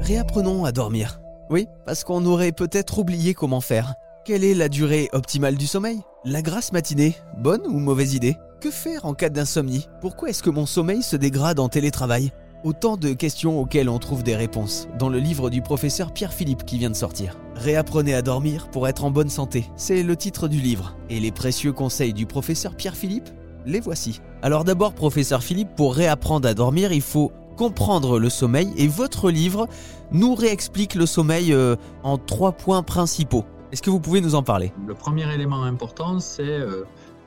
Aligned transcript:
Réapprenons 0.00 0.64
à 0.64 0.72
dormir. 0.72 1.20
Oui, 1.50 1.66
parce 1.84 2.04
qu'on 2.04 2.24
aurait 2.24 2.52
peut-être 2.52 2.98
oublié 2.98 3.34
comment 3.34 3.60
faire. 3.60 3.94
Quelle 4.24 4.44
est 4.44 4.54
la 4.54 4.68
durée 4.68 5.08
optimale 5.12 5.56
du 5.56 5.66
sommeil? 5.66 6.00
La 6.24 6.40
grasse 6.40 6.72
matinée, 6.72 7.16
bonne 7.36 7.66
ou 7.66 7.78
mauvaise 7.78 8.14
idée? 8.14 8.36
Que 8.60 8.70
faire 8.70 9.06
en 9.06 9.14
cas 9.14 9.28
d'insomnie? 9.28 9.88
Pourquoi 10.00 10.30
est-ce 10.30 10.42
que 10.42 10.50
mon 10.50 10.66
sommeil 10.66 11.02
se 11.02 11.16
dégrade 11.16 11.58
en 11.58 11.68
télétravail? 11.68 12.30
Autant 12.64 12.96
de 12.96 13.12
questions 13.12 13.60
auxquelles 13.60 13.88
on 13.88 13.98
trouve 13.98 14.22
des 14.22 14.36
réponses 14.36 14.88
dans 14.98 15.08
le 15.08 15.18
livre 15.18 15.50
du 15.50 15.62
professeur 15.62 16.12
Pierre 16.12 16.32
Philippe 16.32 16.64
qui 16.64 16.78
vient 16.78 16.90
de 16.90 16.96
sortir. 16.96 17.36
Réapprenez 17.56 18.14
à 18.14 18.22
dormir 18.22 18.68
pour 18.70 18.88
être 18.88 19.04
en 19.04 19.10
bonne 19.10 19.30
santé, 19.30 19.66
c'est 19.76 20.02
le 20.02 20.16
titre 20.16 20.48
du 20.48 20.58
livre. 20.58 20.96
Et 21.10 21.20
les 21.20 21.32
précieux 21.32 21.72
conseils 21.72 22.12
du 22.12 22.26
professeur 22.26 22.76
Pierre 22.76 22.96
Philippe 22.96 23.28
Les 23.66 23.80
voici. 23.80 24.20
Alors 24.42 24.64
d'abord, 24.64 24.94
professeur 24.94 25.42
Philippe, 25.42 25.74
pour 25.76 25.94
réapprendre 25.94 26.48
à 26.48 26.54
dormir, 26.54 26.92
il 26.92 27.02
faut 27.02 27.32
comprendre 27.58 28.20
le 28.20 28.30
sommeil 28.30 28.72
et 28.76 28.86
votre 28.86 29.32
livre 29.32 29.66
nous 30.12 30.36
réexplique 30.36 30.94
le 30.94 31.06
sommeil 31.06 31.52
euh, 31.52 31.74
en 32.04 32.16
trois 32.16 32.52
points 32.52 32.84
principaux. 32.84 33.44
Est-ce 33.72 33.82
que 33.82 33.90
vous 33.90 33.98
pouvez 33.98 34.20
nous 34.20 34.36
en 34.36 34.44
parler? 34.44 34.72
Le 34.86 34.94
premier 34.94 35.30
élément 35.34 35.64
important, 35.64 36.20
c'est 36.20 36.48
euh, 36.48 36.84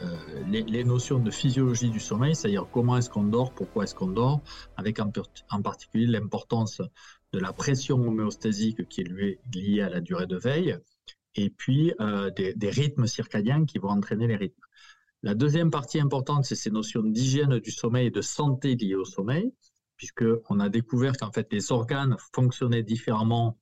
euh, 0.00 0.06
les, 0.48 0.84
notions 0.84 1.18
de 1.18 1.30
physiologie 1.32 1.90
du 1.90 1.98
sommeil, 1.98 2.36
c'est-à-dire 2.36 2.68
comment 2.72 2.96
est-ce 2.96 3.10
qu'on 3.10 3.24
dort, 3.24 3.52
pourquoi 3.52 3.82
est-ce 3.82 3.96
qu'on 3.96 4.06
dort, 4.06 4.40
avec 4.76 5.00
en, 5.00 5.10
particulier 5.60 6.06
l'importance 6.06 6.80
de 7.32 7.38
la 7.40 7.52
pression 7.52 7.96
homéostásique 7.96 8.88
qui 8.88 9.00
est 9.00 9.36
liée 9.54 9.82
à 9.82 9.90
la 9.90 10.00
durée 10.00 10.26
de 10.26 10.36
veille, 10.36 10.78
et 11.34 11.50
puis 11.50 11.92
des, 12.36 12.70
rythmes 12.70 13.06
circadiens 13.06 13.64
qui 13.64 13.78
vont 13.78 13.88
entraîner 13.88 14.28
les 14.28 14.36
rythmes. 14.36 14.62
La 15.22 15.34
deuxième 15.34 15.70
partie 15.70 15.98
importante, 15.98 16.44
c'est 16.44 16.56
ces 16.56 16.70
notions 16.70 17.02
d'hygiène 17.02 17.58
du 17.58 17.70
sommeil 17.70 18.06
et 18.06 18.10
de 18.10 18.20
santé 18.20 18.76
liées 18.76 18.94
au 18.94 19.04
sommeil, 19.04 19.52
puisqu'on 20.02 20.58
a 20.58 20.68
découvert 20.68 21.16
qu'en 21.16 21.30
fait 21.30 21.46
les 21.52 21.70
organes 21.70 22.16
fonctionnaient 22.34 22.82
différemment 22.82 23.56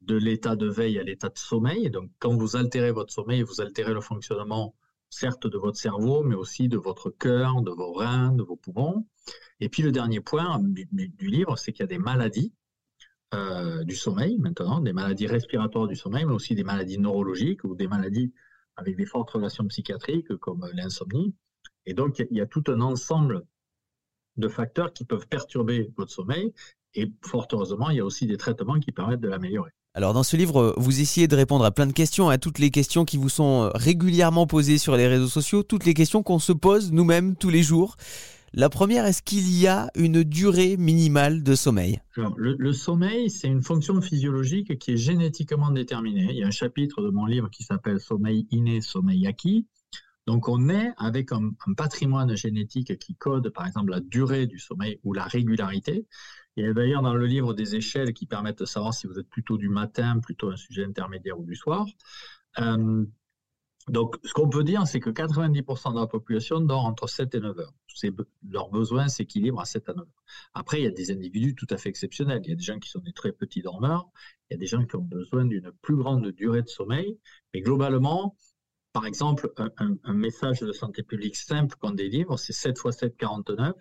de 0.00 0.16
l'état 0.16 0.56
de 0.56 0.66
veille 0.66 0.98
à 0.98 1.02
l'état 1.02 1.28
de 1.28 1.36
sommeil. 1.36 1.90
Donc, 1.90 2.10
quand 2.20 2.34
vous 2.34 2.56
altérez 2.56 2.90
votre 2.90 3.12
sommeil, 3.12 3.42
vous 3.42 3.60
altérez 3.60 3.92
le 3.92 4.00
fonctionnement 4.00 4.74
certes 5.10 5.46
de 5.46 5.58
votre 5.58 5.76
cerveau, 5.76 6.22
mais 6.22 6.36
aussi 6.36 6.68
de 6.68 6.78
votre 6.78 7.10
cœur, 7.10 7.60
de 7.60 7.70
vos 7.70 7.92
reins, 7.92 8.32
de 8.32 8.42
vos 8.42 8.56
poumons. 8.56 9.06
Et 9.60 9.68
puis 9.68 9.82
le 9.82 9.92
dernier 9.92 10.20
point 10.20 10.58
du, 10.58 10.88
livre, 11.20 11.58
c'est 11.58 11.72
qu'il 11.72 11.82
y 11.82 11.84
a 11.84 11.86
des 11.86 11.98
maladies 11.98 12.54
euh, 13.34 13.84
du 13.84 13.94
sommeil 13.94 14.38
maintenant, 14.38 14.80
des 14.80 14.94
maladies 14.94 15.26
respiratoires 15.26 15.86
du 15.86 15.96
sommeil, 15.96 16.24
mais 16.24 16.32
aussi 16.32 16.54
des 16.54 16.64
maladies 16.64 16.98
neurologiques 16.98 17.62
ou 17.64 17.74
des 17.74 17.88
maladies 17.88 18.32
avec 18.76 18.96
des 18.96 19.04
fortes 19.04 19.30
relations 19.30 19.66
psychiatriques 19.66 20.34
comme 20.38 20.66
l'insomnie. 20.72 21.34
Et 21.84 21.92
donc 21.92 22.20
il 22.30 22.38
y 22.38 22.40
a 22.40 22.46
tout 22.46 22.64
un 22.68 22.80
ensemble 22.80 23.44
de 24.36 24.48
facteurs 24.48 24.92
qui 24.92 25.04
peuvent 25.04 25.26
perturber 25.28 25.90
votre 25.96 26.12
sommeil. 26.12 26.52
Et 26.94 27.10
fort 27.22 27.48
heureusement, 27.52 27.90
il 27.90 27.96
y 27.96 28.00
a 28.00 28.04
aussi 28.04 28.26
des 28.26 28.36
traitements 28.36 28.78
qui 28.78 28.92
permettent 28.92 29.20
de 29.20 29.28
l'améliorer. 29.28 29.70
Alors 29.96 30.12
dans 30.12 30.24
ce 30.24 30.36
livre, 30.36 30.74
vous 30.76 31.00
essayez 31.00 31.28
de 31.28 31.36
répondre 31.36 31.64
à 31.64 31.70
plein 31.70 31.86
de 31.86 31.92
questions, 31.92 32.28
à 32.28 32.36
toutes 32.36 32.58
les 32.58 32.70
questions 32.70 33.04
qui 33.04 33.16
vous 33.16 33.28
sont 33.28 33.64
euh, 33.64 33.70
régulièrement 33.74 34.46
posées 34.46 34.78
sur 34.78 34.96
les 34.96 35.06
réseaux 35.06 35.28
sociaux, 35.28 35.62
toutes 35.62 35.84
les 35.84 35.94
questions 35.94 36.24
qu'on 36.24 36.40
se 36.40 36.52
pose 36.52 36.90
nous-mêmes 36.90 37.36
tous 37.36 37.50
les 37.50 37.62
jours. 37.62 37.96
La 38.56 38.68
première, 38.68 39.04
est-ce 39.04 39.20
qu'il 39.20 39.50
y 39.50 39.66
a 39.66 39.90
une 39.96 40.22
durée 40.22 40.76
minimale 40.76 41.42
de 41.42 41.56
sommeil? 41.56 42.00
Le, 42.36 42.72
sommeil, 42.72 43.28
c'est 43.28 43.48
une 43.48 43.62
fonction 43.62 44.00
physiologique 44.00 44.78
qui 44.78 44.92
est 44.92 44.96
génétiquement 44.96 45.72
déterminée. 45.72 46.28
Il 46.30 46.36
y 46.36 46.44
a 46.44 46.46
un 46.46 46.52
chapitre 46.52 47.02
de 47.02 47.10
mon 47.10 47.26
livre 47.26 47.50
qui 47.50 47.64
s'appelle 47.64 47.98
Sommeil 47.98 48.46
inné, 48.52 48.80
sommeil 48.80 49.26
acquis. 49.26 49.66
Donc 50.26 50.48
on 50.48 50.68
est 50.68 50.92
avec 50.96 51.32
un 51.32 51.52
patrimoine 51.76 52.34
génétique 52.36 52.98
qui 52.98 53.14
code 53.14 53.50
par 53.50 53.66
exemple 53.66 53.90
la 53.90 54.00
durée 54.00 54.46
du 54.46 54.58
sommeil 54.58 54.98
ou 55.04 55.12
la 55.12 55.24
régularité. 55.24 56.06
A 56.56 56.72
d'ailleurs 56.72 57.02
dans 57.02 57.14
le 57.14 57.26
livre 57.26 57.52
des 57.52 57.74
échelles 57.74 58.12
qui 58.12 58.26
permettent 58.26 58.60
de 58.60 58.64
savoir 58.64 58.94
si 58.94 59.06
vous 59.06 59.18
êtes 59.18 59.28
plutôt 59.28 59.58
du 59.58 59.68
matin, 59.68 60.20
plutôt 60.20 60.50
un 60.50 60.56
sujet 60.56 60.84
intermédiaire 60.84 61.38
ou 61.38 61.44
du 61.44 61.56
soir. 61.56 61.84
Euh, 62.58 63.04
donc, 63.88 64.16
ce 64.24 64.32
qu'on 64.32 64.48
peut 64.48 64.64
dire, 64.64 64.86
c'est 64.86 65.00
que 65.00 65.10
90% 65.10 65.92
de 65.92 66.00
la 66.00 66.06
population 66.06 66.60
dort 66.60 66.86
entre 66.86 67.06
7 67.06 67.34
et 67.34 67.40
9 67.40 67.58
heures. 67.58 67.74
Leur 68.48 68.70
besoin 68.70 69.08
s'équilibre 69.08 69.60
à 69.60 69.66
7 69.66 69.90
à 69.90 69.92
9 69.92 70.00
heures. 70.00 70.24
Après, 70.54 70.80
il 70.80 70.84
y 70.84 70.86
a 70.86 70.90
des 70.90 71.10
individus 71.10 71.54
tout 71.54 71.66
à 71.68 71.76
fait 71.76 71.90
exceptionnels. 71.90 72.40
Il 72.44 72.50
y 72.50 72.52
a 72.52 72.56
des 72.56 72.62
gens 72.62 72.78
qui 72.78 72.88
sont 72.88 73.00
des 73.00 73.12
très 73.12 73.32
petits 73.32 73.60
dormeurs. 73.60 74.08
Il 74.48 74.54
y 74.54 74.56
a 74.56 74.58
des 74.58 74.66
gens 74.66 74.84
qui 74.86 74.96
ont 74.96 75.02
besoin 75.02 75.44
d'une 75.44 75.70
plus 75.82 75.96
grande 75.96 76.26
durée 76.28 76.62
de 76.62 76.68
sommeil. 76.68 77.18
Mais 77.52 77.60
globalement, 77.60 78.36
par 78.94 79.06
exemple, 79.06 79.52
un, 79.58 80.14
message 80.14 80.60
de 80.60 80.70
santé 80.70 81.02
publique 81.02 81.34
simple 81.34 81.74
qu'on 81.80 81.90
délivre, 81.90 82.38
c'est 82.38 82.52
7 82.52 82.78
x 82.78 82.96
7, 82.96 83.16
49, 83.16 83.74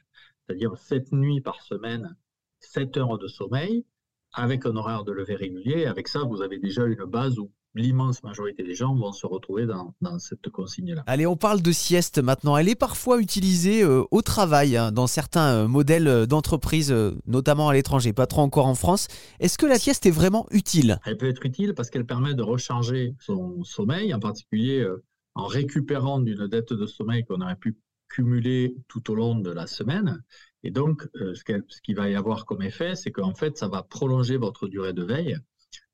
c'est-à-dire 0.47 0.75
7 0.75 1.11
nuits 1.11 1.39
par 1.39 1.61
semaine 1.61 2.17
7 2.59 2.97
heures 2.97 3.19
de 3.19 3.27
sommeil 3.27 3.85
avec 4.33 4.65
un 4.65 4.75
horaire 4.75 5.03
de 5.03 5.11
lever 5.11 5.35
régulier. 5.35 5.85
Avec 5.85 6.07
ça, 6.07 6.23
vous 6.23 6.41
avez 6.41 6.57
déjà 6.57 6.85
une 6.87 7.05
base 7.05 7.37
où 7.37 7.51
l'immense 7.75 8.23
majorité 8.23 8.63
des 8.63 8.75
gens 8.75 8.95
vont 8.95 9.11
se 9.11 9.25
retrouver 9.25 9.65
dans, 9.65 9.93
cette 10.19 10.49
consigne-là. 10.49 11.03
Allez, 11.07 11.25
on 11.25 11.35
parle 11.35 11.61
de 11.61 11.71
sieste 11.71 12.19
maintenant. 12.19 12.55
Elle 12.57 12.69
est 12.69 12.75
parfois 12.75 13.19
utilisée 13.19 13.83
euh, 13.83 14.03
au 14.11 14.21
travail 14.21 14.77
hein, 14.77 14.91
dans 14.91 15.07
certains 15.07 15.53
euh, 15.53 15.67
modèles 15.67 16.07
euh, 16.07 16.25
d'entreprise, 16.25 16.93
notamment 17.25 17.69
à 17.69 17.73
l'étranger, 17.73 18.13
pas 18.13 18.27
trop 18.27 18.41
encore 18.41 18.67
en 18.67 18.75
France. 18.75 19.07
Est-ce 19.39 19.57
que 19.57 19.65
la 19.65 19.79
sieste 19.79 20.05
est 20.05 20.11
vraiment 20.11 20.45
utile? 20.51 20.99
Elle 21.05 21.17
peut 21.17 21.27
être 21.27 21.45
utile 21.45 21.73
parce 21.73 21.89
qu'elle 21.89 22.05
permet 22.05 22.33
de 22.33 22.43
recharger 22.43 23.15
son 23.19 23.63
sommeil, 23.63 24.13
en 24.13 24.19
particulier 24.19 24.87
en 25.35 25.47
récupérant 25.47 26.19
d'une 26.19 26.47
dette 26.47 26.73
de 26.73 26.85
sommeil 26.85 27.23
qu'on 27.23 27.41
aurait 27.41 27.55
pu 27.55 27.77
cumuler 28.07 28.75
tout 28.87 29.09
au 29.11 29.15
long 29.15 29.35
de 29.35 29.49
la 29.49 29.65
semaine. 29.65 30.23
Et 30.63 30.69
donc, 30.69 31.07
ce 31.15 31.43
qu'il 31.81 31.95
va 31.95 32.09
y 32.09 32.15
avoir 32.15 32.45
comme 32.45 32.61
effet, 32.61 32.95
c'est 32.95 33.11
qu'en 33.11 33.33
fait, 33.33 33.57
ça 33.57 33.67
va 33.67 33.81
prolonger 33.83 34.37
votre 34.37 34.67
durée 34.67 34.93
de 34.93 35.03
veille 35.03 35.37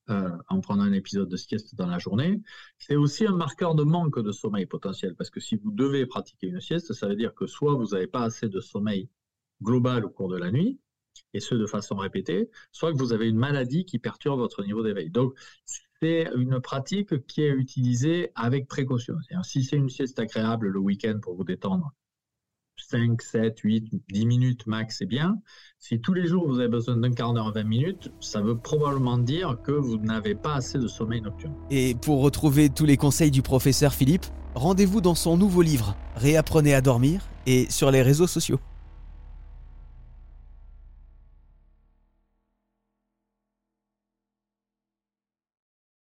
euh, 0.09 0.30
en 0.47 0.59
prenant 0.62 0.84
un 0.84 0.94
épisode 0.94 1.30
de 1.30 1.38
sieste 1.38 1.75
dans 1.75 1.88
la 1.88 2.00
journée. 2.00 2.42
C'est 2.78 2.96
aussi 2.96 3.25
un 3.25 3.36
marqueur 3.36 3.75
de 3.75 3.84
manque 3.84 4.20
de 4.20 4.31
sommeil 4.31 4.66
potentiel, 4.66 5.16
parce 5.16 5.30
que 5.30 5.40
si 5.40 5.56
vous 5.56 5.72
devez 5.72 6.06
pratiquer 6.06 6.47
une 6.47 6.62
sieste, 6.62 6.94
ça 6.94 7.08
veut 7.08 7.16
dire 7.16 7.34
que 7.34 7.47
soit 7.47 7.75
vous 7.75 7.90
n'avez 7.90 8.08
pas 8.08 8.24
assez 8.24 8.50
de 8.50 8.59
sommeil 8.59 9.09
global 9.62 10.06
au 10.06 10.09
cours 10.09 10.30
de 10.30 10.38
la 10.38 10.52
nuit, 10.52 10.80
et 11.34 11.40
ce 11.40 11.56
de 11.56 11.66
façon 11.66 11.96
répétée, 11.96 12.50
soit 12.72 12.92
que 12.92 12.98
vous 12.98 13.14
avez 13.14 13.28
une 13.28 13.38
maladie 13.38 13.86
qui 13.86 14.00
perturbe 14.00 14.40
votre 14.40 14.64
niveau 14.64 14.84
d'éveil. 14.84 15.09
Donc, 15.09 15.34
c'est 16.02 16.30
une 16.36 16.62
pratique 16.62 17.25
qui 17.28 17.42
est 17.42 17.50
utilisée 17.50 18.31
avec 18.36 18.68
précaution. 18.68 19.16
Si 19.44 19.64
c'est 19.64 19.75
une 19.75 19.90
sieste 19.90 20.18
agréable 20.18 20.69
le 20.69 20.80
week-end 20.80 21.19
pour 21.22 21.36
vous 21.36 21.44
détendre, 21.44 21.94
5, 22.88 23.22
7, 23.22 23.59
8, 23.59 23.90
10 24.09 24.25
minutes 24.25 24.67
max, 24.67 24.97
c'est 25.00 25.06
bien. 25.06 25.40
Si 25.78 26.00
tous 26.00 26.13
les 26.13 26.28
jours 26.28 26.47
vous 26.47 26.59
avez 26.59 26.67
besoin 26.69 26.97
d'un 26.97 27.12
quart 27.12 27.34
d'heure, 27.34 27.51
20 27.53 27.63
minutes, 27.63 28.12
ça 28.19 28.41
veut 28.41 28.57
probablement 28.57 29.17
dire 29.17 29.57
que 29.63 29.72
vous 29.72 29.97
n'avez 29.97 30.35
pas 30.35 30.56
assez 30.56 30.78
de 30.78 30.88
sommeil 30.88 31.22
nocturne. 31.22 31.53
Et 31.69 31.95
pour 31.95 32.22
retrouver 32.22 32.69
tous 32.69 32.85
les 32.85 32.97
conseils 32.97 33.31
du 33.31 33.41
professeur 33.41 33.94
Philippe, 33.94 34.25
rendez-vous 34.56 35.01
dans 35.01 35.16
son 35.16 35.38
nouveau 35.38 35.62
livre, 35.62 35.95
Réapprenez 36.16 36.73
à 36.73 36.81
dormir, 36.81 37.29
et 37.45 37.68
sur 37.69 37.91
les 37.91 38.01
réseaux 38.01 38.28
sociaux. 38.28 38.59